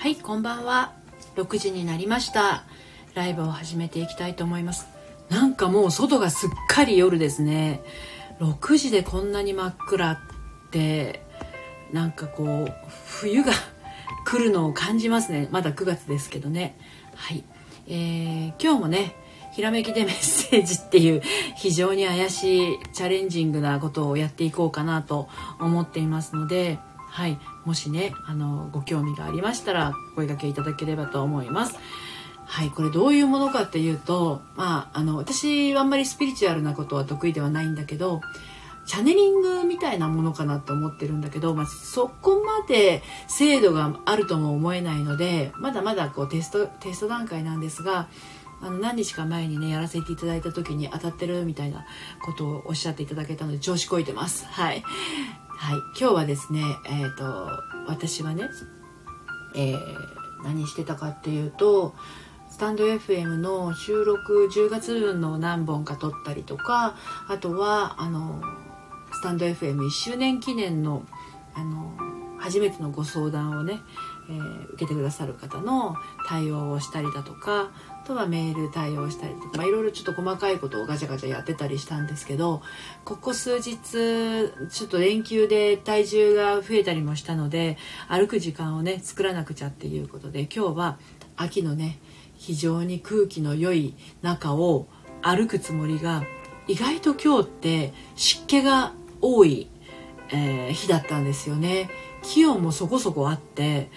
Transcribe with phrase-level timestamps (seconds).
[0.00, 0.94] はいこんばんは。
[1.36, 2.64] 6時になりました。
[3.12, 4.88] ライブを始めていきたいと思います。
[5.28, 7.82] なんかもう外がすっかり夜ですね。
[8.38, 10.18] 6時でこんなに真っ暗っ
[10.70, 11.22] て
[11.92, 12.74] なんかこう
[13.08, 13.52] 冬が
[14.24, 15.48] 来るのを感じますね。
[15.50, 16.78] まだ9月ですけどね。
[17.14, 17.44] はい、
[17.86, 19.14] えー、今日もね
[19.52, 21.20] ひらめきでメッセージっていう
[21.56, 26.78] 非常に怪しいチャレンジングなことをやっていこうかなと思っていますので
[27.10, 31.76] はい、もしねあのご興味がありましたら声掛けいただければと思います。
[32.46, 38.20] はい、これどういうものかっていうと、まあ、あの私はあんまりスピリチュアルなことは得意ではないんだけど
[38.86, 48.08] チャネリングみたいなものかなと思ってるんだけど、まあ、そこまで精度があるとも思えないのでまだまだこうテストテスト段階なんですが
[48.60, 51.86] あの何日か前にねやらせていただいた時に当たってるみたいな
[52.24, 54.82] ことをおっしゃっていただけたので調子こいてますはい
[55.62, 58.48] はい、今日はですね、えーと、私はね、
[59.54, 61.94] えー、何してたかっていうと
[62.50, 66.96] スタンド FM の収録10月分の何本か撮ったりとか
[67.28, 68.40] あとはあの
[69.12, 71.04] スタンド FM1 周年記念の
[71.52, 71.92] あの
[72.38, 73.80] 初めてのご相談をね、
[74.30, 75.96] えー、受けてくださる方の
[76.28, 82.62] 対応をしたりだとかあとはメール対応したりとか、まあ、いろいろちょっと細かいことをガチャガチャやってたりしたんですけど
[83.04, 83.76] ここ数日
[84.70, 87.76] ちょっと連休で体重が増えたりもしたので
[88.08, 90.98] 歩く時間をね作らなくちゃっていうことで今日は
[91.36, 91.98] 秋のね
[92.36, 94.86] 非常に空気の良い中を
[95.22, 96.24] 歩くつもりが
[96.68, 99.68] 意外と今日って湿気が多い、
[100.30, 101.90] えー、日だったんですよね。
[102.22, 103.90] 気温もそこそこあって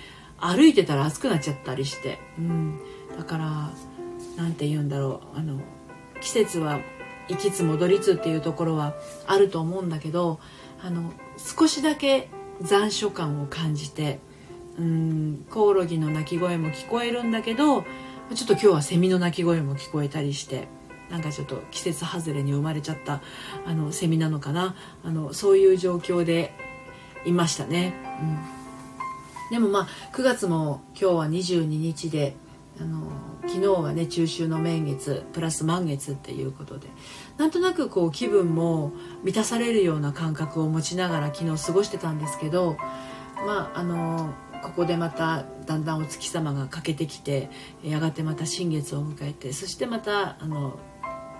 [0.45, 2.79] 歩いてたら暑くなっちゃったりして、うん、
[3.17, 3.71] だから
[4.37, 5.39] 何て言うんだろう。
[5.39, 5.59] あの
[6.21, 6.79] 季節は
[7.27, 8.95] 行きつ戻りつっていうところは
[9.27, 10.39] あると思うんだけど
[10.81, 12.29] あの少しだけ
[12.61, 14.19] 残暑感を感じて
[14.77, 17.83] うんコオロギの鳴き声も聞こえるんだけど
[18.35, 20.67] ちょっと今日はセミの鳴き声も聞こえたりして
[21.09, 23.21] なんかちょっと季節外れに生まれちゃった
[23.65, 24.75] あのセミなのかな。
[25.03, 26.53] あのそういう状況で
[27.25, 27.93] いましたね。
[28.21, 28.62] うん、
[29.53, 32.35] でもまあ9月も今日は22日で
[32.81, 33.07] あの
[33.43, 36.87] 昨日はね中秋の名月プラス満月っていうことで
[37.37, 38.93] なんとなくこう気分も
[39.23, 42.77] 満たされるような感覚を持ちながら昨日過ごしてたんですけど
[43.45, 44.33] まああの
[44.63, 47.51] ここでまただんだんお月様が欠けてきて
[47.83, 50.79] やがてまた新月を迎えてそしてまたあの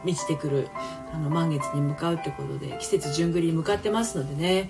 [0.05, 0.69] 満ちてくる
[1.11, 4.69] あの満月に向かうってことで季節順繰りに向かってますのでね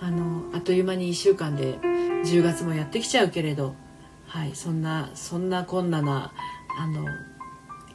[0.00, 1.78] あのあっという間に1週間で
[2.24, 3.74] 10月もやってきちゃうけれど
[4.34, 6.32] はい、そんなそんなこんなな
[6.76, 7.04] あの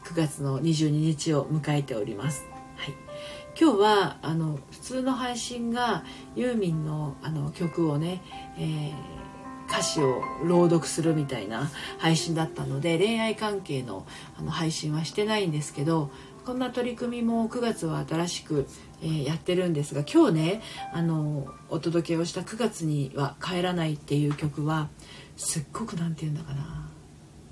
[0.06, 2.48] 9月の22日を迎えております。
[2.78, 2.96] はい、
[3.60, 6.06] 今日はあの普通の配信が
[6.38, 8.22] ユーミンのあの曲をね、
[8.58, 8.94] えー、
[9.68, 14.08] 歌詞を朗読するみたいな配信だったので恋愛関係の
[14.38, 16.10] あの配信はしてないんですけど
[16.46, 18.66] こんな取り組みも9月は新しく、
[19.02, 20.62] えー、やってるんですが今日ね
[20.94, 24.90] あのお届けをした9月には帰らないっていう曲は
[25.38, 26.90] すっごく何て言うんだかな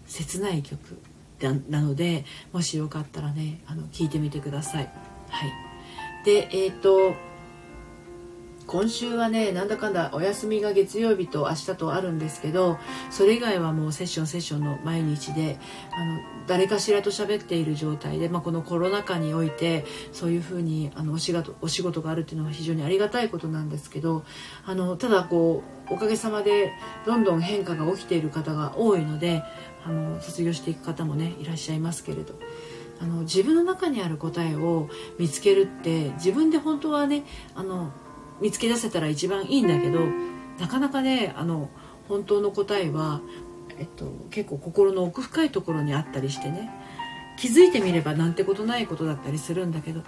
[0.05, 0.99] 切ない曲
[1.39, 4.89] なのでもしよかったらねあの聞いてみてください。
[5.29, 5.53] はい、
[6.25, 7.13] でえっ、ー、と
[8.67, 12.77] 今週はねなんだかんだお休みが月曜日と明日とあるんですけど
[13.09, 15.57] それ以外はもうセッションセッションの毎日で
[15.91, 24.25] あの誰かしらと喋っている状態で、まあ、このコロナ禍においてそういうふうにあのお仕事お仕事があるっていうのは非常にありがたいことなんですけど
[24.65, 26.73] あのただこうおかげさまで
[27.05, 29.43] どんどん変化が起きている方が多いので
[29.85, 32.35] あの卒業していく方もねいらっしゃいますけれど。
[32.99, 34.89] あの自分の中にある答えを
[35.19, 37.91] 見つけるって自分で本当はねあの
[38.41, 39.99] 見つけ出せたら一番いいんだけど
[40.59, 41.69] なかなかねあの
[42.07, 43.21] 本当の答えは、
[43.79, 46.71] えっと、結構心の奥深いところにあったりしてね
[47.37, 50.01] 気づいてみればなんてことないことだったりするんだけど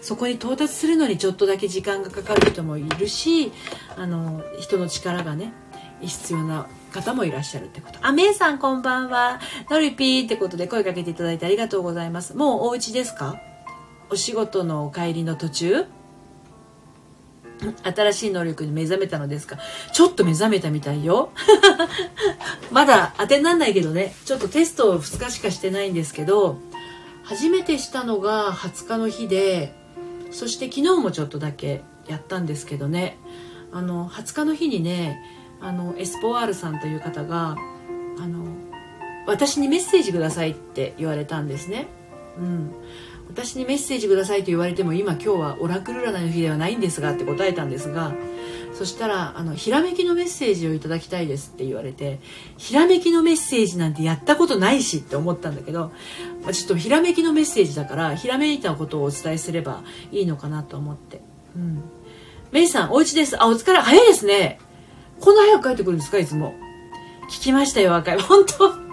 [0.00, 3.50] そこに到達するのにちょっとだけ時間がかかる人もいるし
[3.96, 5.52] あの人の力がね
[6.00, 7.98] 必要な方もいらっしゃるってこと。
[8.02, 9.40] あ、めいさんこんばんは。
[9.68, 12.36] のりぴーってことで声かけていただいてありがとうございます。
[12.36, 13.40] もうお家ですか？
[14.08, 15.86] お仕事のお帰りの途中？
[17.82, 19.58] 新しい能力に目覚めたのですか？
[19.92, 21.32] ちょっと目覚めたみたいよ。
[22.70, 26.58] まだ当てになんないけどね、ちょっとテストを2日しかしてないんですけど、
[27.24, 29.74] 初めてしたのが20日の日で、
[30.30, 33.18] そして昨日もちょっとだけやったんですけどね、
[33.72, 35.18] あの、20日の日にね、
[35.60, 37.56] あの、エスポワールさんという方が、
[38.18, 38.46] あの、
[39.26, 41.88] 私にメッセージくださいって言われたんですね。
[42.38, 42.72] うん。
[43.30, 48.14] 私にメッセージくださいと言われても今今日はオラクル占いの日ではないんですがって答えたんですが
[48.74, 52.20] そしたらあの「ひらめきのメッセージをいただきたいです」って言われて
[52.56, 55.92] ひらめきのメッセージなんてやったことないしって思ったんだけど、
[56.42, 61.20] まあ、ちょっとひらめきのメッセージだからひらめいたことをお伝えすればいいのかなと思って。
[61.56, 61.82] うん。
[62.50, 63.40] メイさんお家です。
[63.42, 63.78] あお疲れ。
[63.78, 64.58] 早いですね。
[65.20, 66.54] こんな早く帰ってくるんですかいつも。
[67.30, 68.18] 聞きましたよ若い。
[68.18, 68.87] 本当。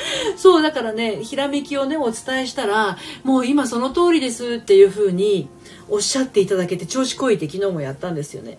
[0.36, 5.48] そうだからねひらめきをねお伝えしたらもう今その通りですっていう風に
[5.88, 8.58] おっしゃっていただけて調子こいて昨日もやったんですよね。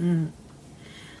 [0.00, 0.32] うん。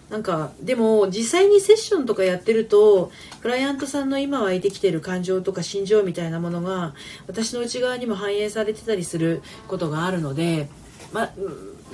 [0.08, 6.94] なんかでも実際にセッションとかやってるとクライアントさんの今湧いてきてる感情とか心情みたいなものが
[7.28, 10.68] 私の内側にも反映されてたりすることがあるので、
[11.12, 11.30] ま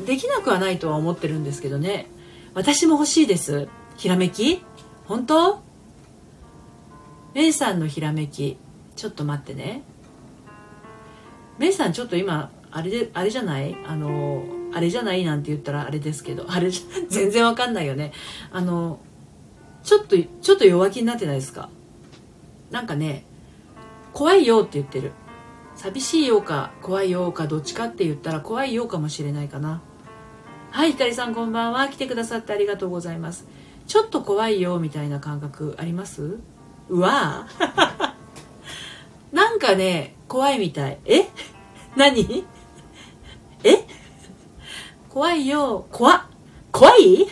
[0.06, 2.06] できなくはないとは思ってるんですけどね。
[2.54, 3.68] 私も欲しいです。
[3.98, 4.62] ひらめき？
[5.04, 5.65] 本当？
[7.36, 8.56] メイさんのひらめき。
[8.96, 9.82] ちょっと待ってね。
[11.58, 13.76] メイさんちょっと今あれであれじゃない？
[13.86, 14.42] あの
[14.72, 16.46] あれじゃないなんて言ったらあれですけど。
[16.48, 16.70] あれ
[17.10, 18.12] 全然わかんないよね。
[18.50, 19.00] あの
[19.82, 21.68] ちょっとちょっと弱気になってないですか？
[22.70, 23.26] なんかね
[24.14, 25.12] 怖いよって言ってる。
[25.74, 29.82] 寂しいようか怖いようかどっちかって言ったら怖いようかもしれないかな。
[30.70, 31.86] はいひかりさんこんばんは。
[31.88, 33.46] 来てくださってありがとうございます。
[33.86, 36.38] ちょっと怖いよみたいな感覚あります？
[36.88, 37.46] うわ
[39.32, 40.98] なんかね怖いみたい。
[41.04, 41.26] え？
[41.96, 42.44] 何？
[43.64, 43.84] え？
[45.08, 45.86] 怖いよ。
[45.90, 46.28] 怖
[46.72, 47.26] 怖い？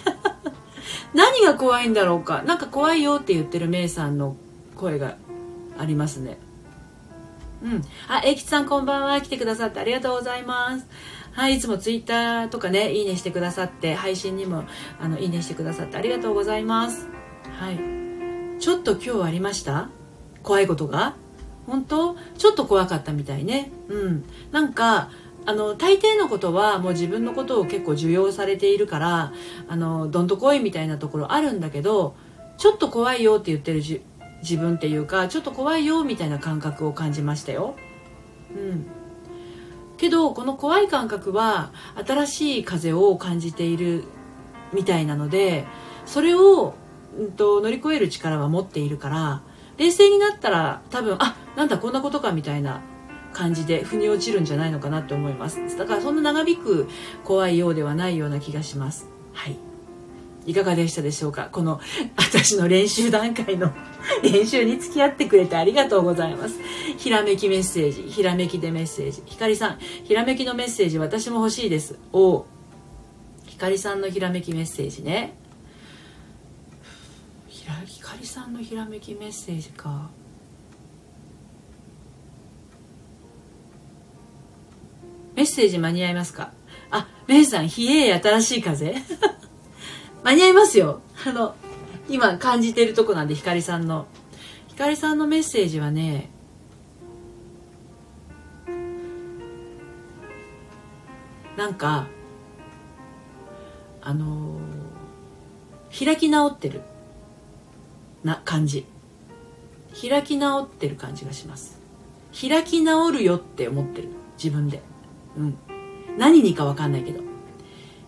[1.15, 2.43] 何が怖いんだろうか。
[2.43, 4.37] なんか怖いよって言ってるメイさんの
[4.77, 5.17] 声が
[5.79, 6.39] ありますね。
[7.63, 7.83] うん。
[8.09, 9.21] あえきさんこんばんは。
[9.21, 10.87] 来てくださってありがとうございます。
[11.33, 14.65] はいいつもツイッターとかねいいねしてくださって配信にも
[15.01, 17.09] あのいいねしてくださってありがとうございます。
[17.59, 18.04] はい。
[18.61, 19.89] ちょっと今日ありました？
[20.43, 21.17] 怖いことが？
[21.67, 22.17] 本当？
[22.39, 23.71] ちょっと怖かったみたいね。
[23.89, 24.25] うん。
[24.53, 25.11] なんか
[25.47, 29.33] あの大抵のことはもう自分のことを結構受容されているから
[29.69, 32.17] あのどんとこいみたいなところあるんだけど
[32.57, 34.03] ちょっと怖いよって言ってるじ
[34.41, 37.75] 自分っていうかちょっと怖いよみたいな感覚を感じましたよ。
[38.57, 38.87] うん。
[39.97, 41.73] けどこの怖い感覚は
[42.07, 44.05] 新しい風を感じている
[44.73, 45.65] みたいなので
[46.05, 46.75] それを、
[47.19, 49.43] うんと、乗り越える力は持っているから
[49.79, 52.81] 冷静になったら多分あなんだこんなことかみたいな
[53.33, 55.77] 感じで腑に落ちるんじゃないのかなと思います。
[55.77, 56.89] だからそんな長引く
[57.25, 59.09] 怖いようではないような気がします。
[59.33, 59.57] はい。
[60.47, 61.49] いかがでしたでしょうか？
[61.51, 61.81] この
[62.17, 63.73] 私の練習段階の
[64.23, 66.61] 練習に付き合ってくれてありがとうございます。
[66.99, 69.23] ひらめきメッセージひらめきでメッセージ。
[69.27, 71.99] ひかりさんひらめきのメッセージ私も欲しいです。
[72.13, 72.45] お
[73.47, 75.35] ひかりさんのひらめきメッセージね。
[77.87, 80.11] ひかりさんのひらめきメッセージか
[85.35, 86.53] メッセージ間に合いますか？
[86.91, 87.73] あ、メイさん、冷
[88.09, 88.95] え新しい風？
[90.23, 91.01] 間に合いますよ。
[91.27, 91.57] あの、
[92.09, 94.07] 今感じてるとこなんで、ひかりさんの。
[94.69, 96.31] ひかりさんのメッセージはね、
[101.57, 102.07] なんか、
[104.03, 104.59] あの、
[105.97, 106.83] 開き直ってる
[108.25, 108.87] な感じ。
[110.09, 111.79] 開き直ってる感じがします。
[112.39, 114.09] 開き直るよって思ってる。
[114.37, 114.83] 自分で。
[115.37, 115.57] うん、
[116.19, 117.21] 何にか分かんないけど。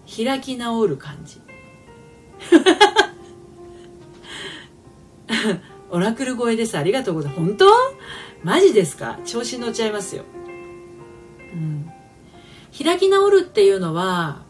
[0.07, 1.41] 開き直る感じ。
[5.91, 6.77] オラクル声です。
[6.77, 7.44] ありがとうございます。
[7.44, 7.67] 本当？
[8.43, 9.19] マジですか？
[9.25, 10.25] 調子乗っちゃいますよ、
[11.53, 11.91] うん、
[12.77, 14.43] 開き直るっていうのは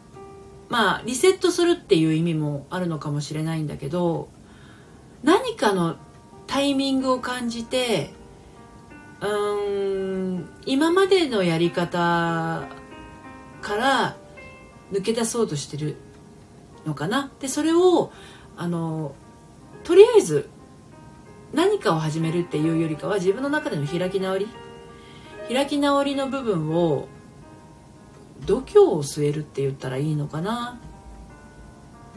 [0.68, 4.28] まあリセットするっていう意味もあるのかもしれないんだけど
[5.22, 5.96] 何かの
[6.46, 8.12] タイミングを感じて
[9.20, 12.68] うーん今までのやり方
[13.62, 14.16] から
[14.92, 15.96] 抜け出そうとしてる
[16.84, 17.30] のかな。
[17.40, 18.12] でそれを
[18.56, 19.14] あの
[19.84, 20.48] とりあえず
[21.52, 24.48] 何かを始めるっていうよりかは自分の中での開き直り
[25.48, 27.08] 開き直りの部分を
[28.46, 30.78] 度胸を据えるって言ったらいいのかな。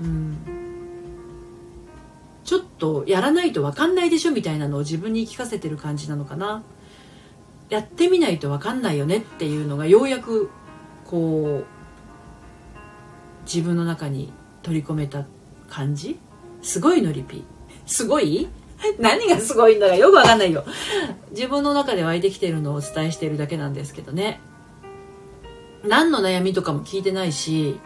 [0.01, 0.68] うん。
[2.50, 6.63] ちょっとやらないと分かんないでしょみたいなのを自分に聞かせてる感じなのかな。
[7.70, 10.50] やってみないと分かんないよねっていうのがようやく
[11.06, 11.65] こう
[13.46, 15.27] 自分の中に取り込めた
[15.70, 16.18] 感じ。
[16.63, 17.46] すごいのリピ
[17.86, 18.50] すごい？
[18.98, 20.65] 何がすごいんだかよくわかんないよ。
[21.29, 24.39] 自分の中で湧いてきてるのをお伝えしてるだけなんですけどね。
[25.88, 27.79] 何の悩みとかも聞いてないし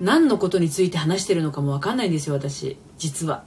[0.00, 2.76] 何のことについて話してるのかもわかんないんですよ私。
[2.98, 3.44] 実は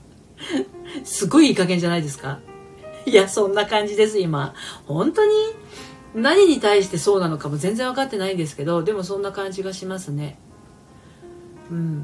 [1.03, 2.39] すごいいい加減じゃないですか。
[3.06, 4.53] いや、そんな感じです、今。
[4.86, 5.32] 本当に？
[6.15, 10.39] 何に対してそうなのかも全然分かってないんですけど、でもそんな感じがしますね。
[11.70, 11.98] うん。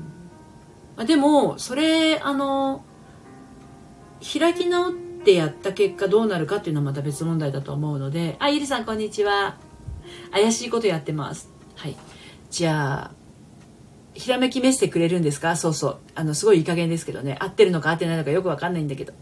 [0.96, 2.84] まあ、でもそれあの
[4.22, 8.36] 開き直ってやった結果どうなるかっていうのはまた別問題だと思うので。
[8.40, 9.58] あゆりさんこんにちは。
[10.32, 11.50] 怪しいことやってます。
[11.76, 11.96] はい。
[12.52, 13.12] じゃあ
[14.14, 15.56] ひらめきメッセくれるんですか？
[15.56, 15.98] そうそう。
[16.16, 17.38] あのすごいいい加減ですけどね。
[17.40, 19.14] 合ってるのか合ってないのかよくわかんないんだけど。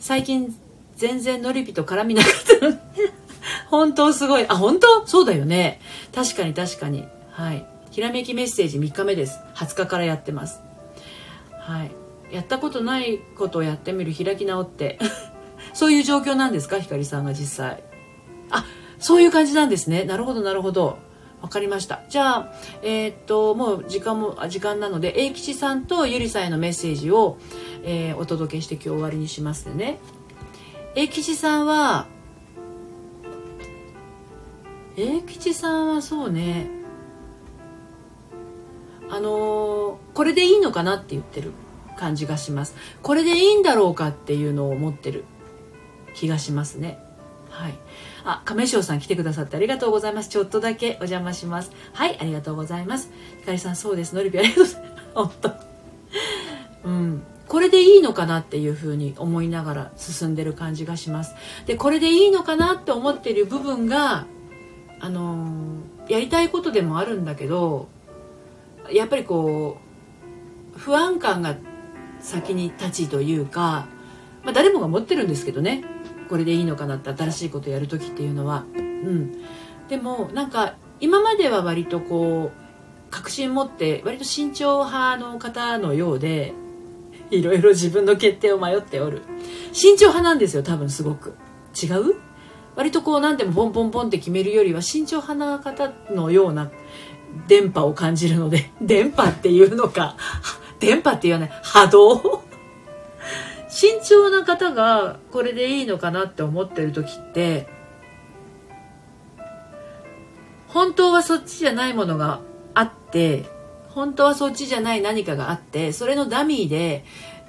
[0.00, 0.54] 最近
[0.96, 2.78] 全然ノリピと絡みなかった。
[3.70, 4.46] 本当すごい。
[4.48, 5.06] あ本当？
[5.06, 5.80] そうだよね。
[6.14, 7.06] 確かに確かに。
[7.30, 7.66] はい。
[7.90, 9.38] ひらめきメッセージ3日目です。
[9.54, 10.60] 20日からやってます。
[11.58, 11.90] はい。
[12.34, 14.12] やったことないことをやってみる。
[14.14, 14.98] 開き直って。
[15.74, 16.78] そういう状況なんですか？
[16.78, 17.82] ひかりさんが実際。
[18.50, 18.64] あ
[18.98, 20.04] そういう感じなんですね。
[20.04, 20.98] なるほどなるほど。
[21.40, 22.02] わかりました。
[22.08, 22.52] じゃあ
[22.82, 27.38] えー、っともう時間も時間なので英吉さんとゆりさんへのメッセージを、
[27.84, 29.98] えー、お届けして今日終わりにしますね。
[30.94, 32.06] 英吉さんは
[34.96, 36.70] 英吉さんはそうね。
[39.10, 41.52] あのー、これでいいのかなって言ってる
[41.96, 42.74] 感じがします。
[43.02, 45.24] これでいいんだろうかっていうのを思ってる
[46.14, 46.98] 気がしますね。
[47.58, 47.74] はい。
[48.24, 50.28] あ亀翔さん来てくださってありがとうございます。
[50.28, 51.72] ちょっとだけお邪魔します。
[51.92, 53.10] はいありがとうございます。
[53.40, 54.14] ひかりさんそうです。
[54.14, 55.02] のりぴありがとうございます。
[55.14, 56.88] 本当。
[56.88, 57.22] うん。
[57.48, 61.34] これでいいのかなっていうふうに思いながら進んでる感じがします。
[61.66, 64.26] でこれでいいのかなって思ってる部分が
[65.00, 67.88] あのー、やりたいことでもあるんだけど
[68.92, 69.78] やっぱりこ
[70.76, 71.56] う不安感が
[72.20, 73.86] 先に立ちというか、
[74.44, 75.84] まあ、誰もが持ってるんですけどね。
[76.28, 78.64] これでいいのかなって新しいことやる時っていうのは。
[78.74, 79.32] うん、
[79.88, 86.52] でもなんか今までは割とこう確信持って割と慎重派の方のようで
[87.30, 89.22] いろいろ自分の決定を迷っておる。
[89.72, 91.34] 慎重派なんですよ多分すごく。
[91.80, 92.14] 違う？
[92.74, 96.70] 割とこう何でもポンポンポンって決めるよりは慎重派な方のような
[97.46, 98.70] 電波を感じるので。
[98.80, 100.16] 電波っていうのか。
[100.80, 101.50] 電波って言わない。
[101.62, 102.47] 波動？
[103.80, 107.68] 慎重な方がこれでいいのかなって思ってる時って
[110.66, 112.40] 本当はそっちじゃないものが
[112.74, 113.44] あって
[113.90, 117.04] 本当はそっちじゃない何かがあってそれのダミーで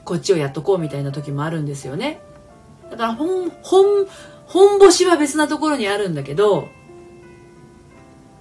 [0.05, 2.21] こっちをやっとこうみたいな時もあるんですよね。
[2.91, 4.05] だから本本
[4.45, 6.67] 本星は別なところにあるんだけど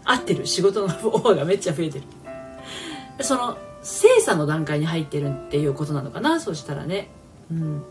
[0.04, 0.46] 合ってる。
[0.46, 2.04] 仕事のオーがめっちゃ増えてる。
[3.22, 7.08] その精査の段階に入ってるっていうことなのかなそしたらね。
[7.50, 7.82] うん。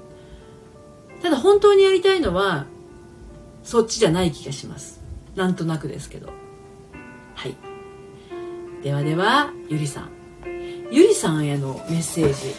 [1.21, 2.65] ただ本当にやりたいのは
[3.63, 5.01] そっちじゃない気がします。
[5.35, 6.31] なんとなくですけど。
[7.35, 7.55] はい。
[8.83, 10.09] ではではゆりさん。
[10.91, 12.55] ゆりさんへのメッセージ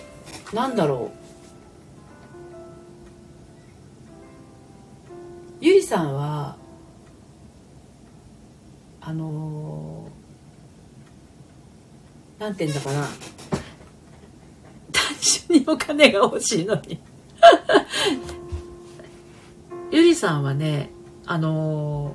[0.55, 1.19] なんだろう。
[5.61, 6.57] ゆりさんは
[9.01, 13.09] あのー、なんて言うんだかな。
[15.19, 16.99] 単純にお金が欲しいのに。
[19.91, 20.91] ゆりさんはね
[21.27, 22.15] あの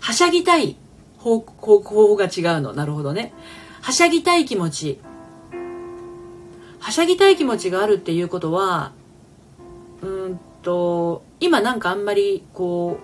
[0.00, 0.76] はしゃぎたい
[1.18, 2.72] 方法が違うの。
[2.72, 3.32] なるほどね。
[3.80, 4.98] はしゃぎたい気持ち。
[6.80, 8.92] はしゃぎたい気持ちがあるっていうことは
[10.02, 12.98] うんと今なんかあんまりこ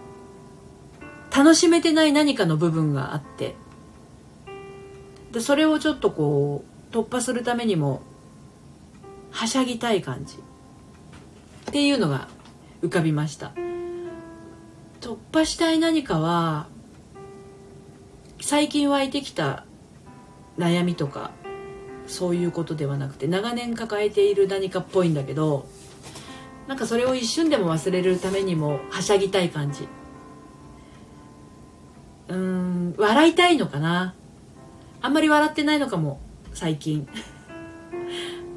[1.33, 3.55] う楽しめてない何かの部分があって。
[5.33, 8.01] でそれをちょっとこう突破するためにも
[9.37, 10.37] はしゃぎたい感じ。
[10.37, 10.38] っ
[11.71, 12.26] ていうのが
[12.81, 13.52] 浮かびました。
[15.02, 16.69] 突破したい何かは
[18.40, 19.66] 最近湧いてきた
[20.57, 21.33] 悩みとか
[22.07, 25.69] そういうことではなくて長年抱えている何かっぽいんだけど
[26.66, 29.87] なんかそれを一瞬でも忘れるためにもはしゃぎたい感じ。
[32.28, 34.14] うん笑いたいのかな。
[35.02, 36.21] あんまり笑ってないのかも
[36.55, 37.07] 最近。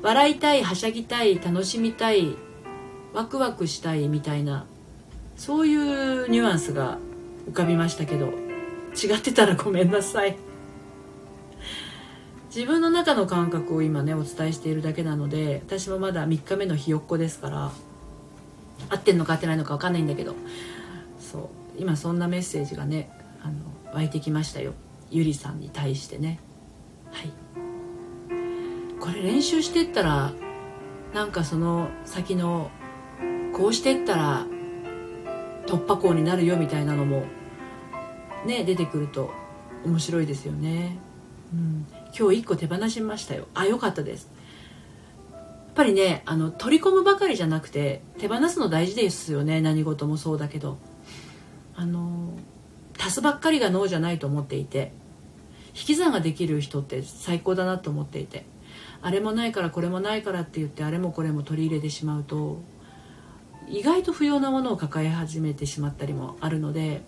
[0.01, 2.36] 笑いたいはしゃぎたい楽しみたい
[3.13, 4.65] ワクワクしたいみたいな
[5.36, 6.98] そういうニュアンスが
[7.50, 8.27] 浮かびましたけど
[8.96, 10.38] 違ってたらごめんなさい。
[12.53, 17.72] 自分の中の感覚を今ねお伝えしているだけなので私もまだ3日目のひよっこですから
[18.89, 20.34] 合ってんのか合ってないのか分かんないんだけど
[21.20, 23.12] そう今そんなメッセージがね
[23.44, 24.74] あの湧いてきましたよ。
[25.12, 26.39] ゆりさんに対してね。
[27.12, 27.32] はい。
[29.00, 30.34] これ練習してったら
[31.13, 32.70] なんかその先の
[33.53, 34.46] こうしてったら
[35.65, 37.24] 突破口になるよみたいなのも
[38.46, 39.32] ね出てくると
[39.86, 40.98] 面白いですよね、
[41.53, 41.88] うん、
[42.18, 43.48] 今日1個手放しましたよ。
[43.53, 44.29] あよかったです。
[45.32, 49.62] やっぱりねあの取り込むばかりじゃなくて手放すの大事ですよね。
[49.62, 50.77] 何事もそうだけど。
[51.75, 52.34] あの
[53.00, 54.91] 足すばっかりが脳じゃないと思っていて
[55.68, 58.46] 引き算ができる人って最高だなと思っていて。
[59.01, 62.62] あれもないからこれもないからって言ってあれもこれも取り入れてしまうと
[63.70, 67.03] 意外と不要なものを抱え始めてしまったりもあるので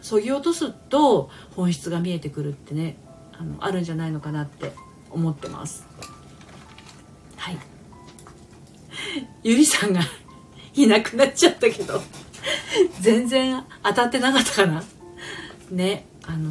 [0.00, 2.96] そぎ落とすと本質が見えてくるってね
[3.32, 4.72] あのあるんじゃないのかなって
[5.10, 5.86] 思ってます。
[7.36, 7.58] はい。
[9.42, 10.00] ゆりさんが
[10.74, 12.02] いなくなっちゃったけど
[13.00, 14.82] 全然当たってなかったかな。
[15.70, 16.50] ねあの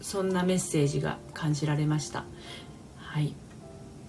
[0.00, 2.24] そんなメッセージが感じられました。
[2.98, 3.34] はい。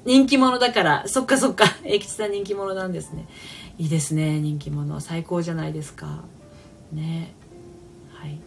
[0.06, 1.66] 人気者だからそっかそっか。
[1.84, 3.28] 永吉さん人気者なんですね。
[3.78, 5.00] いいですね人気者。
[5.00, 6.24] 最高じゃないですか。
[6.92, 7.34] ね。
[8.14, 8.40] はい。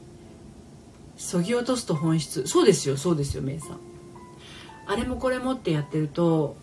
[1.17, 2.47] そぎ落とすと本質。
[2.47, 3.79] そうですよそうですよメイさん。
[4.87, 6.57] あれもこれもってやってると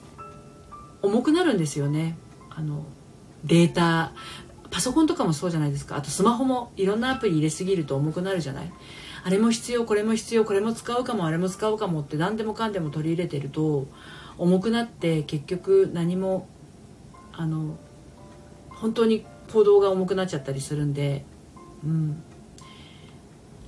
[1.01, 2.17] 重くなるんですよね。
[2.49, 2.85] あの
[3.43, 4.11] データ。
[4.69, 5.97] パソコンとかもそうじゃないですか。
[5.97, 8.73] あとスマホもいろんなアプリ入れすぎると重くなるじゃない。
[9.23, 13.87] あれも必要これも必要これも使うかもあれも使うかもって何でもかんでも取り入れてると
[14.37, 16.47] 重くなって結局何も
[17.31, 17.77] あの
[18.69, 21.25] 本当に行動が重くなっちゃったりするんで
[21.83, 22.23] うん。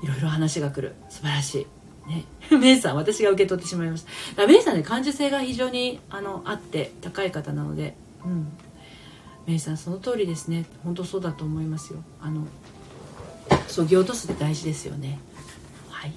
[0.01, 0.95] いろいろ話が来る。
[1.09, 1.67] 素晴らし
[2.07, 2.09] い。
[2.09, 2.25] ね。
[2.59, 4.05] メイさん私が受け取ってしまいまし
[4.35, 4.47] た。
[4.47, 8.47] メイさんね感受性が非常にあのあって高い方なのでうん。
[9.47, 10.65] メイさんその通りですね。
[10.83, 11.99] 本当そうだと思いますよ。
[12.21, 12.47] あの
[13.67, 15.19] そぎ落とすって大事ですよね。
[15.89, 16.13] はい。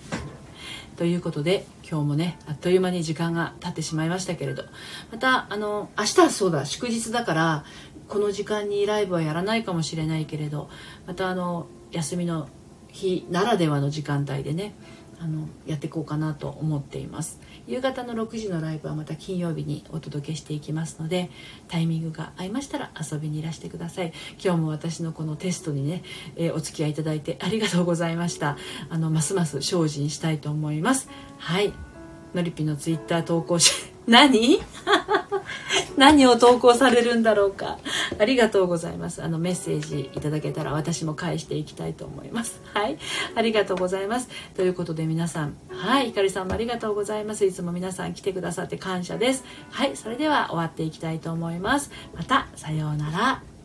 [0.99, 4.64] ということで今日もねあっという間に時間が経ってしまいましたけれど。
[5.12, 7.64] またあの明日はそうだ祝日だから
[8.09, 10.69] この時間にライブはやらないかもしれないけれど。
[11.07, 12.49] またあの休みの
[12.88, 14.75] 日ならではの時間帯でね
[15.20, 17.40] あのやっていこうかなと思っています。
[17.66, 21.30] 夕方の6時のライブはまた金曜日にお届けしていきますので
[21.68, 24.12] タイミングが合いましたら遊びにいらしてください。
[24.42, 26.02] 今日も私のこのテストにね、
[26.37, 28.56] えー、お付き合いいただいてありがとうございました。
[28.88, 31.08] あのますます精進したいと思います。
[31.38, 31.72] はい。
[32.34, 33.72] のりぴのツイッター投稿し
[34.06, 34.60] 何？
[35.96, 37.78] 何を投稿されるんだろうか。
[38.18, 39.22] ありがとうございます。
[39.22, 42.61] あのメッセージいただけたら私も返していきたいと思います。
[42.74, 42.98] はい。
[43.35, 44.28] ありがとうございます。
[44.54, 46.07] ということで皆さんはい。
[46.07, 47.44] ひかりさんもありがとうございます。
[47.44, 49.44] いつも皆さん来てくださって感謝です。
[49.70, 49.96] はい。
[49.96, 51.90] それでは終わっていきたいと思います。
[52.14, 53.58] またさようなら。